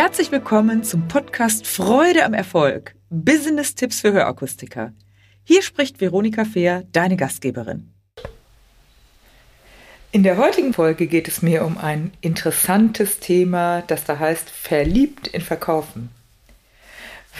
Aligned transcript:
Herzlich 0.00 0.30
willkommen 0.30 0.84
zum 0.84 1.08
Podcast 1.08 1.66
Freude 1.66 2.24
am 2.24 2.32
Erfolg. 2.32 2.94
Business-Tipps 3.10 4.00
für 4.00 4.12
Hörakustiker. 4.12 4.92
Hier 5.42 5.60
spricht 5.60 6.00
Veronika 6.00 6.44
Fehr, 6.44 6.84
deine 6.92 7.16
Gastgeberin. 7.16 7.92
In 10.12 10.22
der 10.22 10.36
heutigen 10.36 10.72
Folge 10.72 11.08
geht 11.08 11.26
es 11.26 11.42
mir 11.42 11.64
um 11.64 11.78
ein 11.78 12.12
interessantes 12.20 13.18
Thema, 13.18 13.82
das 13.88 14.04
da 14.04 14.20
heißt 14.20 14.48
Verliebt 14.48 15.26
in 15.26 15.40
Verkaufen. 15.40 16.10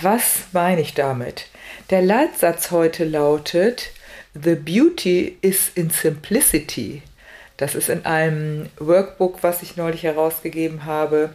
Was 0.02 0.41
meine 0.51 0.80
ich 0.80 0.95
damit? 0.95 1.47
Der 1.91 2.02
Leitsatz 2.02 2.73
heute 2.73 3.05
lautet 3.05 3.93
The 4.34 4.56
Beauty 4.56 5.38
is 5.43 5.70
in 5.77 5.91
Simplicity. 5.91 7.02
Das 7.56 7.75
ist 7.75 7.88
in 7.88 8.05
einem 8.05 8.69
Workbook, 8.79 9.43
was 9.43 9.62
ich 9.62 9.77
neulich 9.77 10.05
herausgegeben 10.05 10.84
habe, 10.84 11.30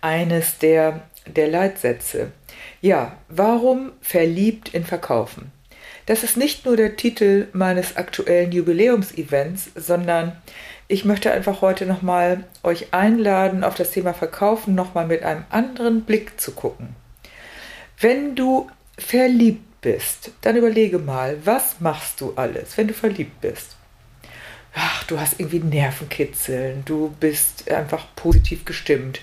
eines 0.00 0.58
der, 0.58 1.02
der 1.26 1.48
Leitsätze. 1.48 2.32
Ja, 2.80 3.16
warum 3.28 3.92
verliebt 4.00 4.74
in 4.74 4.84
Verkaufen? 4.84 5.52
Das 6.06 6.22
ist 6.22 6.36
nicht 6.36 6.64
nur 6.64 6.76
der 6.76 6.96
Titel 6.96 7.48
meines 7.52 7.96
aktuellen 7.96 8.50
Jubiläumsevents, 8.52 9.70
sondern 9.74 10.32
ich 10.86 11.04
möchte 11.04 11.30
einfach 11.30 11.60
heute 11.60 11.84
nochmal 11.84 12.44
euch 12.62 12.94
einladen, 12.94 13.62
auf 13.62 13.74
das 13.74 13.90
Thema 13.90 14.14
Verkaufen 14.14 14.74
nochmal 14.74 15.06
mit 15.06 15.22
einem 15.22 15.44
anderen 15.50 16.02
Blick 16.04 16.40
zu 16.40 16.52
gucken. 16.52 16.96
Wenn 18.00 18.34
du 18.34 18.70
verliebt 18.96 19.82
bist, 19.82 20.30
dann 20.40 20.56
überlege 20.56 20.98
mal, 20.98 21.36
was 21.44 21.80
machst 21.80 22.20
du 22.20 22.32
alles, 22.36 22.78
wenn 22.78 22.88
du 22.88 22.94
verliebt 22.94 23.40
bist? 23.40 23.77
Ach, 24.78 25.04
du 25.04 25.18
hast 25.18 25.40
irgendwie 25.40 25.58
Nervenkitzeln, 25.58 26.84
du 26.84 27.14
bist 27.18 27.70
einfach 27.70 28.06
positiv 28.14 28.64
gestimmt. 28.64 29.20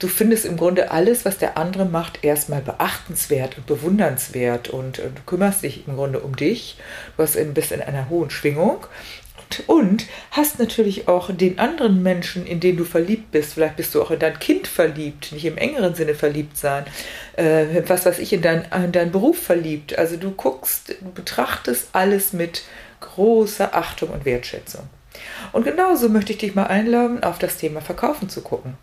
Du 0.00 0.08
findest 0.08 0.44
im 0.44 0.56
Grunde 0.56 0.90
alles, 0.90 1.24
was 1.24 1.38
der 1.38 1.56
andere 1.56 1.84
macht, 1.84 2.24
erstmal 2.24 2.60
beachtenswert 2.60 3.56
und 3.56 3.66
bewundernswert 3.66 4.68
und, 4.68 4.98
und 4.98 5.18
du 5.18 5.22
kümmerst 5.24 5.62
dich 5.62 5.86
im 5.86 5.94
Grunde 5.94 6.20
um 6.20 6.34
dich. 6.34 6.76
Du 7.16 7.22
ein 7.22 7.54
bisschen 7.54 7.82
einer 7.82 8.08
hohen 8.08 8.30
Schwingung 8.30 8.86
und 9.68 10.06
hast 10.32 10.58
natürlich 10.58 11.06
auch 11.06 11.30
den 11.32 11.60
anderen 11.60 12.02
Menschen, 12.02 12.44
in 12.44 12.58
den 12.58 12.76
du 12.76 12.84
verliebt 12.84 13.30
bist. 13.30 13.54
Vielleicht 13.54 13.76
bist 13.76 13.94
du 13.94 14.02
auch 14.02 14.10
in 14.10 14.18
dein 14.18 14.40
Kind 14.40 14.66
verliebt, 14.66 15.30
nicht 15.30 15.44
im 15.44 15.56
engeren 15.56 15.94
Sinne 15.94 16.14
verliebt 16.14 16.56
sein. 16.56 16.84
Äh, 17.36 17.82
was 17.86 18.06
weiß 18.06 18.18
ich, 18.18 18.32
in, 18.32 18.42
dein, 18.42 18.66
in 18.72 18.90
deinen 18.90 19.12
Beruf 19.12 19.40
verliebt. 19.40 19.96
Also 19.96 20.16
du 20.16 20.32
guckst, 20.32 20.96
betrachtest 21.14 21.90
alles 21.92 22.32
mit 22.32 22.62
großer 23.00 23.74
Achtung 23.74 24.10
und 24.10 24.24
Wertschätzung. 24.24 24.88
Und 25.52 25.64
genauso 25.64 26.08
möchte 26.08 26.32
ich 26.32 26.38
dich 26.38 26.54
mal 26.54 26.66
einladen, 26.66 27.22
auf 27.22 27.38
das 27.38 27.58
Thema 27.58 27.80
Verkaufen 27.80 28.28
zu 28.28 28.42
gucken. 28.42 28.74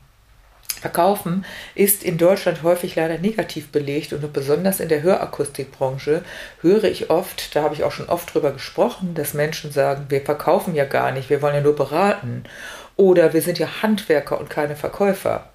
Verkaufen 0.83 1.45
ist 1.75 2.03
in 2.03 2.17
Deutschland 2.17 2.61
häufig 2.61 2.95
leider 2.95 3.17
negativ 3.17 3.71
belegt 3.71 4.11
und 4.11 4.33
besonders 4.33 4.81
in 4.81 4.89
der 4.89 5.01
Hörakustikbranche 5.01 6.23
höre 6.59 6.83
ich 6.83 7.09
oft, 7.09 7.55
da 7.55 7.63
habe 7.63 7.73
ich 7.73 7.85
auch 7.85 7.93
schon 7.93 8.09
oft 8.09 8.33
drüber 8.33 8.51
gesprochen, 8.51 9.13
dass 9.15 9.33
Menschen 9.33 9.71
sagen, 9.71 10.07
wir 10.09 10.19
verkaufen 10.19 10.75
ja 10.75 10.83
gar 10.83 11.13
nicht, 11.13 11.29
wir 11.29 11.41
wollen 11.41 11.55
ja 11.55 11.61
nur 11.61 11.77
beraten 11.77 12.43
oder 12.97 13.31
wir 13.31 13.41
sind 13.41 13.59
ja 13.59 13.81
Handwerker 13.81 14.37
und 14.37 14.49
keine 14.49 14.75
Verkäufer. 14.75 15.49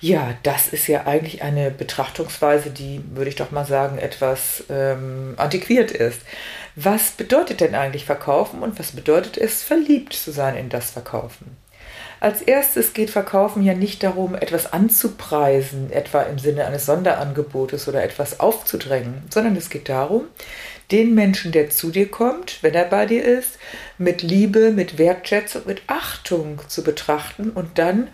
Ja, 0.00 0.34
das 0.42 0.68
ist 0.68 0.88
ja 0.88 1.06
eigentlich 1.06 1.42
eine 1.42 1.70
Betrachtungsweise, 1.70 2.68
die, 2.68 3.00
würde 3.14 3.30
ich 3.30 3.36
doch 3.36 3.50
mal 3.50 3.64
sagen, 3.64 3.96
etwas 3.96 4.64
ähm, 4.68 5.34
antiquiert 5.38 5.90
ist. 5.90 6.20
Was 6.78 7.12
bedeutet 7.12 7.60
denn 7.60 7.74
eigentlich 7.74 8.04
Verkaufen 8.04 8.62
und 8.62 8.78
was 8.78 8.92
bedeutet 8.92 9.38
es, 9.38 9.62
verliebt 9.62 10.12
zu 10.12 10.30
sein 10.30 10.56
in 10.56 10.68
das 10.68 10.90
Verkaufen? 10.90 11.56
Als 12.20 12.42
erstes 12.42 12.92
geht 12.92 13.08
Verkaufen 13.08 13.62
ja 13.62 13.72
nicht 13.72 14.02
darum, 14.02 14.34
etwas 14.34 14.74
anzupreisen, 14.74 15.90
etwa 15.90 16.22
im 16.22 16.38
Sinne 16.38 16.66
eines 16.66 16.84
Sonderangebotes 16.84 17.88
oder 17.88 18.02
etwas 18.02 18.40
aufzudrängen, 18.40 19.22
sondern 19.32 19.56
es 19.56 19.70
geht 19.70 19.88
darum, 19.88 20.24
den 20.90 21.14
Menschen, 21.14 21.50
der 21.50 21.70
zu 21.70 21.90
dir 21.90 22.10
kommt, 22.10 22.62
wenn 22.62 22.74
er 22.74 22.84
bei 22.84 23.06
dir 23.06 23.24
ist, 23.24 23.58
mit 23.96 24.22
Liebe, 24.22 24.70
mit 24.70 24.98
Wertschätzung, 24.98 25.62
mit 25.66 25.82
Achtung 25.86 26.60
zu 26.68 26.84
betrachten 26.84 27.50
und 27.50 27.78
dann 27.78 28.08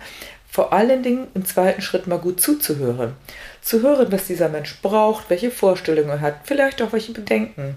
vor 0.53 0.75
allen 0.75 1.03
Dingen 1.03 1.29
im 1.33 1.47
zweiten 1.47 1.81
Schritt 1.81 2.07
mal 2.07 2.19
gut 2.19 2.39
zuzuhören. 2.39 3.15
Zu 3.63 3.81
hören, 3.81 4.13
was 4.13 4.27
dieser 4.27 4.51
Mensch 4.51 4.83
braucht, 4.83 5.31
welche 5.31 5.51
Vorstellungen 5.51 6.11
er 6.11 6.21
hat, 6.21 6.35
vielleicht 6.45 6.83
auch 6.83 6.93
welche 6.93 7.13
Bedenken 7.13 7.77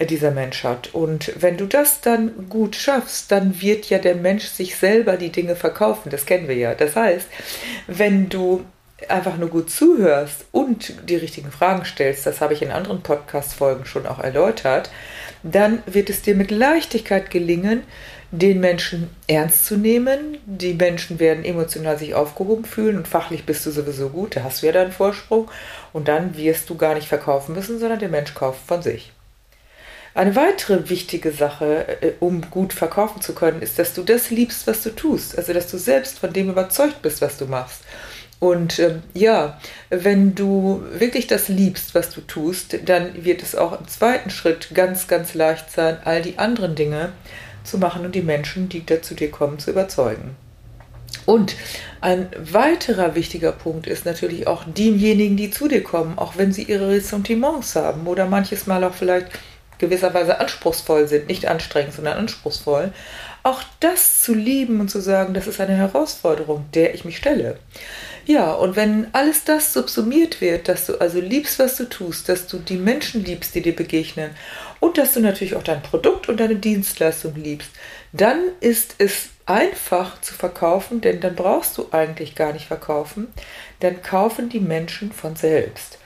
dieser 0.00 0.32
Mensch 0.32 0.64
hat. 0.64 0.92
Und 0.94 1.32
wenn 1.40 1.56
du 1.56 1.66
das 1.66 2.00
dann 2.00 2.48
gut 2.48 2.74
schaffst, 2.74 3.30
dann 3.30 3.60
wird 3.60 3.88
ja 3.88 3.98
der 3.98 4.16
Mensch 4.16 4.46
sich 4.46 4.74
selber 4.74 5.16
die 5.16 5.30
Dinge 5.30 5.54
verkaufen. 5.54 6.10
Das 6.10 6.26
kennen 6.26 6.48
wir 6.48 6.56
ja. 6.56 6.74
Das 6.74 6.96
heißt, 6.96 7.28
wenn 7.86 8.28
du 8.28 8.64
einfach 9.08 9.36
nur 9.36 9.48
gut 9.48 9.70
zuhörst 9.70 10.46
und 10.50 11.08
die 11.08 11.16
richtigen 11.16 11.52
Fragen 11.52 11.84
stellst, 11.84 12.26
das 12.26 12.40
habe 12.40 12.52
ich 12.52 12.62
in 12.62 12.72
anderen 12.72 13.00
Podcast-Folgen 13.02 13.84
schon 13.84 14.08
auch 14.08 14.18
erläutert, 14.18 14.90
dann 15.54 15.82
wird 15.86 16.10
es 16.10 16.22
dir 16.22 16.34
mit 16.34 16.50
Leichtigkeit 16.50 17.30
gelingen, 17.30 17.82
den 18.30 18.60
Menschen 18.60 19.08
ernst 19.26 19.64
zu 19.64 19.76
nehmen. 19.76 20.38
Die 20.44 20.74
Menschen 20.74 21.18
werden 21.18 21.44
emotional 21.44 21.98
sich 21.98 22.14
aufgehoben 22.14 22.64
fühlen 22.64 22.96
und 22.96 23.08
fachlich 23.08 23.46
bist 23.46 23.64
du 23.64 23.70
sowieso 23.70 24.10
gut, 24.10 24.36
da 24.36 24.42
hast 24.42 24.62
du 24.62 24.66
ja 24.66 24.72
deinen 24.72 24.92
Vorsprung 24.92 25.50
und 25.92 26.08
dann 26.08 26.36
wirst 26.36 26.68
du 26.68 26.76
gar 26.76 26.94
nicht 26.94 27.08
verkaufen 27.08 27.54
müssen, 27.54 27.78
sondern 27.78 27.98
der 27.98 28.08
Mensch 28.08 28.34
kauft 28.34 28.60
von 28.66 28.82
sich. 28.82 29.12
Eine 30.14 30.34
weitere 30.34 30.90
wichtige 30.90 31.30
Sache, 31.30 32.02
äh, 32.02 32.12
um 32.18 32.50
gut 32.50 32.72
verkaufen 32.72 33.22
zu 33.22 33.34
können, 33.34 33.62
ist, 33.62 33.78
dass 33.78 33.94
du 33.94 34.02
das 34.02 34.30
liebst, 34.30 34.66
was 34.66 34.82
du 34.82 34.90
tust. 34.90 35.38
Also, 35.38 35.52
dass 35.52 35.70
du 35.70 35.78
selbst 35.78 36.18
von 36.18 36.32
dem 36.32 36.50
überzeugt 36.50 37.02
bist, 37.02 37.22
was 37.22 37.36
du 37.36 37.46
machst. 37.46 37.82
Und 38.40 38.78
ähm, 38.78 39.02
ja, 39.14 39.58
wenn 39.90 40.34
du 40.34 40.82
wirklich 40.92 41.26
das 41.26 41.48
liebst, 41.48 41.94
was 41.94 42.10
du 42.10 42.20
tust, 42.20 42.78
dann 42.84 43.24
wird 43.24 43.42
es 43.42 43.56
auch 43.56 43.78
im 43.78 43.88
zweiten 43.88 44.30
Schritt 44.30 44.70
ganz, 44.74 45.08
ganz 45.08 45.34
leicht 45.34 45.72
sein, 45.72 45.98
all 46.04 46.22
die 46.22 46.38
anderen 46.38 46.76
Dinge 46.76 47.12
zu 47.64 47.78
machen 47.78 48.04
und 48.04 48.14
die 48.14 48.22
Menschen, 48.22 48.68
die 48.68 48.86
da 48.86 49.02
zu 49.02 49.14
dir 49.14 49.30
kommen, 49.30 49.58
zu 49.58 49.70
überzeugen. 49.70 50.36
Und 51.26 51.56
ein 52.00 52.28
weiterer 52.38 53.14
wichtiger 53.14 53.52
Punkt 53.52 53.86
ist 53.86 54.06
natürlich 54.06 54.46
auch 54.46 54.64
diejenigen, 54.64 55.36
die 55.36 55.50
zu 55.50 55.68
dir 55.68 55.82
kommen, 55.82 56.18
auch 56.18 56.36
wenn 56.36 56.52
sie 56.52 56.62
ihre 56.62 56.88
Ressentiments 56.88 57.76
haben 57.76 58.06
oder 58.06 58.26
manches 58.26 58.66
Mal 58.66 58.84
auch 58.84 58.94
vielleicht 58.94 59.26
gewisserweise 59.78 60.40
anspruchsvoll 60.40 61.08
sind, 61.08 61.28
nicht 61.28 61.46
anstrengend, 61.46 61.94
sondern 61.94 62.18
anspruchsvoll, 62.18 62.92
auch 63.48 63.62
das 63.80 64.22
zu 64.22 64.34
lieben 64.34 64.80
und 64.80 64.90
zu 64.90 65.00
sagen, 65.00 65.34
das 65.34 65.46
ist 65.46 65.60
eine 65.60 65.74
Herausforderung, 65.74 66.66
der 66.74 66.94
ich 66.94 67.04
mich 67.04 67.16
stelle. 67.16 67.58
Ja, 68.26 68.52
und 68.52 68.76
wenn 68.76 69.06
alles 69.14 69.44
das 69.44 69.72
subsumiert 69.72 70.42
wird, 70.42 70.68
dass 70.68 70.84
du 70.84 71.00
also 71.00 71.18
liebst, 71.18 71.58
was 71.58 71.76
du 71.76 71.88
tust, 71.88 72.28
dass 72.28 72.46
du 72.46 72.58
die 72.58 72.76
Menschen 72.76 73.24
liebst, 73.24 73.54
die 73.54 73.62
dir 73.62 73.74
begegnen 73.74 74.32
und 74.80 74.98
dass 74.98 75.14
du 75.14 75.20
natürlich 75.20 75.56
auch 75.56 75.62
dein 75.62 75.82
Produkt 75.82 76.28
und 76.28 76.38
deine 76.38 76.56
Dienstleistung 76.56 77.34
liebst, 77.36 77.70
dann 78.12 78.40
ist 78.60 78.96
es 78.98 79.30
einfach 79.46 80.20
zu 80.20 80.34
verkaufen, 80.34 81.00
denn 81.00 81.20
dann 81.20 81.34
brauchst 81.34 81.78
du 81.78 81.86
eigentlich 81.90 82.34
gar 82.34 82.52
nicht 82.52 82.66
verkaufen, 82.66 83.28
dann 83.80 84.02
kaufen 84.02 84.50
die 84.50 84.60
Menschen 84.60 85.10
von 85.10 85.34
selbst. 85.34 85.98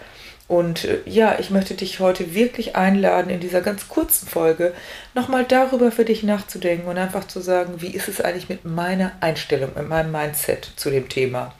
Und 0.52 0.84
äh, 0.84 0.98
ja, 1.06 1.38
ich 1.38 1.48
möchte 1.48 1.72
dich 1.72 1.98
heute 1.98 2.34
wirklich 2.34 2.76
einladen, 2.76 3.30
in 3.30 3.40
dieser 3.40 3.62
ganz 3.62 3.88
kurzen 3.88 4.28
Folge 4.28 4.74
nochmal 5.14 5.46
darüber 5.48 5.90
für 5.90 6.04
dich 6.04 6.24
nachzudenken 6.24 6.88
und 6.88 6.98
einfach 6.98 7.26
zu 7.26 7.40
sagen, 7.40 7.80
wie 7.80 7.86
ist 7.86 8.06
es 8.06 8.20
eigentlich 8.20 8.50
mit 8.50 8.66
meiner 8.66 9.12
Einstellung, 9.20 9.70
mit 9.74 9.88
meinem 9.88 10.12
Mindset 10.12 10.70
zu 10.76 10.90
dem 10.90 11.08
Thema. 11.08 11.54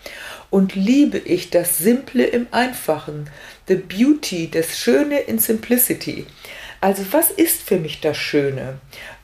Und 0.51 0.75
liebe 0.75 1.17
ich 1.17 1.49
das 1.49 1.79
Simple 1.79 2.23
im 2.23 2.49
Einfachen, 2.51 3.31
the 3.67 3.77
beauty, 3.77 4.51
das 4.51 4.79
Schöne 4.79 5.21
in 5.21 5.39
Simplicity. 5.39 6.27
Also 6.83 7.03
was 7.13 7.31
ist 7.31 7.63
für 7.63 7.79
mich 7.79 8.03
das 8.03 8.19
Schöne? 8.19 8.75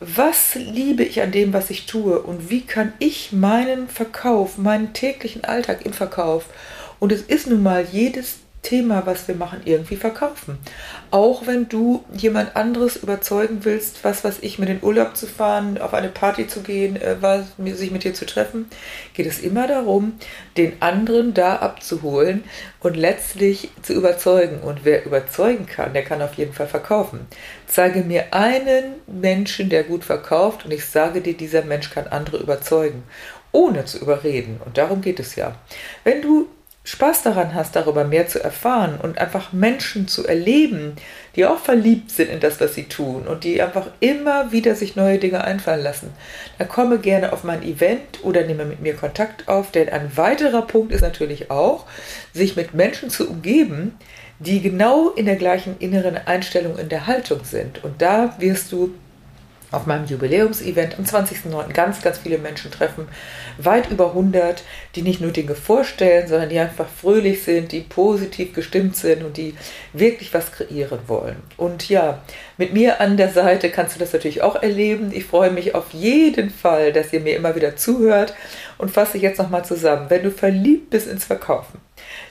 Was 0.00 0.54
liebe 0.54 1.02
ich 1.02 1.20
an 1.20 1.30
dem, 1.30 1.52
was 1.52 1.68
ich 1.68 1.84
tue? 1.84 2.18
Und 2.22 2.48
wie 2.48 2.62
kann 2.62 2.94
ich 3.00 3.32
meinen 3.32 3.86
Verkauf, 3.88 4.56
meinen 4.56 4.94
täglichen 4.94 5.44
Alltag 5.44 5.84
im 5.84 5.92
Verkauf, 5.92 6.46
und 7.00 7.12
es 7.12 7.22
ist 7.22 7.46
nun 7.46 7.62
mal 7.62 7.86
jedes 7.92 8.38
Thema, 8.62 9.06
was 9.06 9.28
wir 9.28 9.34
machen, 9.34 9.60
irgendwie 9.64 9.96
verkaufen. 9.96 10.58
Auch 11.10 11.46
wenn 11.46 11.68
du 11.68 12.04
jemand 12.12 12.56
anderes 12.56 12.96
überzeugen 12.96 13.60
willst, 13.62 14.04
was 14.04 14.24
was 14.24 14.38
ich 14.40 14.58
mit 14.58 14.68
in 14.68 14.82
Urlaub 14.82 15.16
zu 15.16 15.26
fahren, 15.26 15.78
auf 15.78 15.94
eine 15.94 16.08
Party 16.08 16.46
zu 16.46 16.60
gehen, 16.60 16.96
äh, 16.96 17.16
was, 17.20 17.46
sich 17.56 17.90
mit 17.90 18.04
dir 18.04 18.14
zu 18.14 18.26
treffen, 18.26 18.68
geht 19.14 19.26
es 19.26 19.38
immer 19.38 19.66
darum, 19.66 20.14
den 20.56 20.80
anderen 20.80 21.34
da 21.34 21.56
abzuholen 21.56 22.44
und 22.80 22.96
letztlich 22.96 23.70
zu 23.82 23.94
überzeugen. 23.94 24.58
Und 24.60 24.84
wer 24.84 25.06
überzeugen 25.06 25.66
kann, 25.66 25.94
der 25.94 26.04
kann 26.04 26.20
auf 26.20 26.34
jeden 26.34 26.52
Fall 26.52 26.68
verkaufen. 26.68 27.26
Zeige 27.66 28.00
mir 28.00 28.34
einen 28.34 28.94
Menschen, 29.06 29.70
der 29.70 29.84
gut 29.84 30.04
verkauft 30.04 30.64
und 30.64 30.72
ich 30.72 30.84
sage 30.84 31.20
dir, 31.20 31.36
dieser 31.36 31.62
Mensch 31.62 31.90
kann 31.90 32.06
andere 32.08 32.38
überzeugen 32.38 33.04
ohne 33.52 33.84
zu 33.84 33.98
überreden. 33.98 34.60
Und 34.64 34.78
darum 34.78 35.00
geht 35.00 35.20
es 35.20 35.36
ja. 35.36 35.56
Wenn 36.04 36.22
du 36.22 36.48
Spaß 36.88 37.22
daran 37.22 37.54
hast, 37.54 37.76
darüber 37.76 38.04
mehr 38.04 38.28
zu 38.28 38.42
erfahren 38.42 38.98
und 38.98 39.18
einfach 39.18 39.52
Menschen 39.52 40.08
zu 40.08 40.26
erleben, 40.26 40.96
die 41.36 41.44
auch 41.44 41.58
verliebt 41.58 42.10
sind 42.10 42.30
in 42.30 42.40
das, 42.40 42.62
was 42.62 42.74
sie 42.74 42.84
tun 42.84 43.28
und 43.28 43.44
die 43.44 43.60
einfach 43.60 43.88
immer 44.00 44.52
wieder 44.52 44.74
sich 44.74 44.96
neue 44.96 45.18
Dinge 45.18 45.44
einfallen 45.44 45.82
lassen, 45.82 46.14
dann 46.56 46.66
komme 46.66 46.98
gerne 46.98 47.34
auf 47.34 47.44
mein 47.44 47.62
Event 47.62 48.24
oder 48.24 48.46
nehme 48.46 48.64
mit 48.64 48.80
mir 48.80 48.94
Kontakt 48.94 49.48
auf, 49.48 49.70
denn 49.70 49.90
ein 49.90 50.16
weiterer 50.16 50.62
Punkt 50.62 50.90
ist 50.90 51.02
natürlich 51.02 51.50
auch, 51.50 51.84
sich 52.32 52.56
mit 52.56 52.72
Menschen 52.72 53.10
zu 53.10 53.28
umgeben, 53.28 53.94
die 54.38 54.62
genau 54.62 55.10
in 55.10 55.26
der 55.26 55.36
gleichen 55.36 55.76
inneren 55.80 56.16
Einstellung 56.16 56.78
in 56.78 56.88
der 56.88 57.06
Haltung 57.06 57.40
sind. 57.44 57.84
Und 57.84 58.00
da 58.00 58.34
wirst 58.38 58.72
du 58.72 58.94
auf 59.70 59.86
meinem 59.86 60.06
Jubiläumsevent 60.06 60.98
am 60.98 61.04
20.09. 61.04 61.72
ganz, 61.72 62.02
ganz 62.02 62.18
viele 62.18 62.38
Menschen 62.38 62.70
treffen, 62.70 63.08
weit 63.58 63.90
über 63.90 64.08
100, 64.08 64.62
die 64.94 65.02
nicht 65.02 65.20
nur 65.20 65.30
Dinge 65.30 65.54
vorstellen, 65.54 66.26
sondern 66.26 66.48
die 66.48 66.58
einfach 66.58 66.86
fröhlich 66.88 67.42
sind, 67.42 67.72
die 67.72 67.80
positiv 67.80 68.54
gestimmt 68.54 68.96
sind 68.96 69.22
und 69.22 69.36
die 69.36 69.54
wirklich 69.92 70.32
was 70.32 70.52
kreieren 70.52 71.00
wollen. 71.06 71.36
Und 71.56 71.88
ja, 71.88 72.22
mit 72.56 72.72
mir 72.72 73.00
an 73.00 73.16
der 73.16 73.30
Seite 73.30 73.70
kannst 73.70 73.96
du 73.96 74.00
das 74.00 74.12
natürlich 74.12 74.42
auch 74.42 74.56
erleben. 74.56 75.10
Ich 75.12 75.26
freue 75.26 75.50
mich 75.50 75.74
auf 75.74 75.92
jeden 75.92 76.50
Fall, 76.50 76.92
dass 76.92 77.12
ihr 77.12 77.20
mir 77.20 77.36
immer 77.36 77.54
wieder 77.54 77.76
zuhört 77.76 78.34
und 78.78 78.90
fasse 78.90 79.18
jetzt 79.18 79.38
nochmal 79.38 79.64
zusammen. 79.64 80.06
Wenn 80.08 80.22
du 80.22 80.30
verliebt 80.30 80.90
bist 80.90 81.08
ins 81.08 81.24
Verkaufen, 81.24 81.80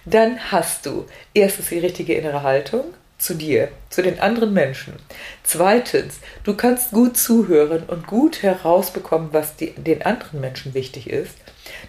dann 0.06 0.40
hast 0.52 0.86
du 0.86 1.06
erstens 1.34 1.70
die 1.70 1.80
richtige 1.80 2.14
innere 2.14 2.44
Haltung, 2.44 2.86
zu 3.18 3.34
dir, 3.34 3.70
zu 3.90 4.04
den 4.04 4.20
anderen 4.20 4.54
Menschen. 4.54 4.94
Zweitens, 5.44 6.20
du 6.44 6.56
kannst 6.56 6.92
gut 6.92 7.18
zuhören 7.18 7.84
und 7.84 8.06
gut 8.06 8.44
herausbekommen, 8.44 9.30
was 9.32 9.56
die, 9.56 9.72
den 9.72 10.04
anderen 10.04 10.40
Menschen 10.40 10.74
wichtig 10.74 11.10
ist. 11.10 11.34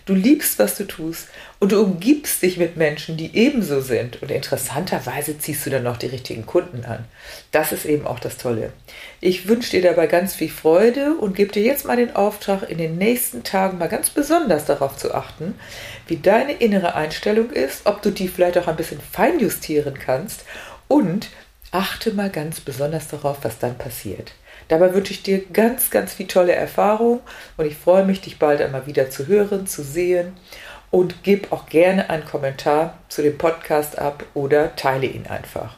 Du 0.06 0.14
liebst, 0.14 0.58
was 0.58 0.76
du 0.76 0.84
tust 0.84 1.28
und 1.60 1.72
du 1.72 1.80
umgibst 1.80 2.42
dich 2.42 2.56
mit 2.56 2.76
Menschen, 2.76 3.16
die 3.16 3.36
ebenso 3.36 3.80
sind. 3.80 4.22
Und 4.22 4.30
interessanterweise 4.30 5.38
ziehst 5.38 5.66
du 5.66 5.70
dann 5.70 5.84
noch 5.84 5.96
die 5.96 6.06
richtigen 6.06 6.46
Kunden 6.46 6.84
an. 6.84 7.04
Das 7.52 7.72
ist 7.72 7.84
eben 7.84 8.06
auch 8.06 8.18
das 8.18 8.38
Tolle. 8.38 8.72
Ich 9.20 9.48
wünsche 9.48 9.70
dir 9.70 9.82
dabei 9.82 10.06
ganz 10.06 10.34
viel 10.34 10.48
Freude 10.48 11.14
und 11.14 11.36
gebe 11.36 11.52
dir 11.52 11.62
jetzt 11.62 11.84
mal 11.84 11.96
den 11.96 12.16
Auftrag, 12.16 12.68
in 12.68 12.78
den 12.78 12.96
nächsten 12.96 13.44
Tagen 13.44 13.78
mal 13.78 13.88
ganz 13.88 14.10
besonders 14.10 14.64
darauf 14.64 14.96
zu 14.96 15.14
achten, 15.14 15.54
wie 16.06 16.16
deine 16.16 16.54
innere 16.54 16.94
Einstellung 16.94 17.50
ist, 17.50 17.86
ob 17.86 18.02
du 18.02 18.10
die 18.10 18.28
vielleicht 18.28 18.58
auch 18.58 18.66
ein 18.66 18.76
bisschen 18.76 19.00
feinjustieren 19.00 19.98
kannst 19.98 20.44
und 20.88 21.28
achte 21.70 22.12
mal 22.12 22.30
ganz 22.30 22.60
besonders 22.60 23.08
darauf, 23.08 23.38
was 23.42 23.58
dann 23.58 23.76
passiert. 23.78 24.32
Dabei 24.68 24.92
wünsche 24.92 25.12
ich 25.12 25.22
dir 25.22 25.44
ganz, 25.52 25.90
ganz 25.90 26.14
viel 26.14 26.26
tolle 26.26 26.52
Erfahrung 26.52 27.20
und 27.56 27.66
ich 27.66 27.76
freue 27.76 28.04
mich, 28.04 28.20
dich 28.20 28.38
bald 28.38 28.60
einmal 28.60 28.86
wieder 28.86 29.10
zu 29.10 29.26
hören, 29.26 29.66
zu 29.66 29.82
sehen 29.82 30.36
und 30.90 31.22
gib 31.22 31.52
auch 31.52 31.66
gerne 31.66 32.10
einen 32.10 32.24
Kommentar 32.24 32.98
zu 33.08 33.22
dem 33.22 33.38
Podcast 33.38 33.98
ab 33.98 34.24
oder 34.34 34.74
teile 34.76 35.06
ihn 35.06 35.26
einfach. 35.26 35.76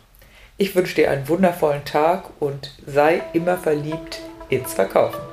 Ich 0.57 0.75
wünsche 0.75 0.95
dir 0.95 1.11
einen 1.11 1.29
wundervollen 1.29 1.85
Tag 1.85 2.25
und 2.39 2.75
sei 2.87 3.23
immer 3.33 3.57
verliebt 3.57 4.21
ins 4.49 4.75
Verkaufen. 4.75 5.30